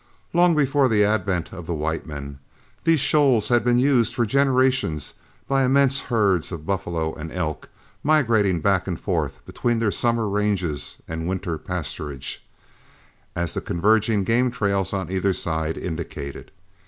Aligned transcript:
Long 0.33 0.55
before 0.55 0.89
the 0.89 1.03
advent 1.05 1.53
of 1.53 1.67
the 1.67 1.75
white 1.75 2.07
man, 2.07 2.39
these 2.85 2.99
shoals 2.99 3.49
had 3.49 3.63
been 3.63 3.73
in 3.77 3.85
use 3.85 4.11
for 4.11 4.25
generations 4.25 5.13
by 5.47 5.59
the 5.59 5.67
immense 5.67 5.99
herds 5.99 6.51
of 6.51 6.65
buffalo 6.65 7.13
and 7.13 7.31
elk 7.31 7.69
migrating 8.01 8.61
back 8.61 8.87
and 8.87 8.99
forth 8.99 9.45
between 9.45 9.77
their 9.77 9.91
summer 9.91 10.27
ranges 10.27 10.97
and 11.07 11.27
winter 11.27 11.59
pasturage, 11.59 12.37
as 13.35 13.53
the 13.53 13.61
converging 13.61 14.23
game 14.23 14.49
trails 14.49 14.91
on 14.91 15.11
either 15.11 15.33
side 15.33 15.77
indicated. 15.77 16.49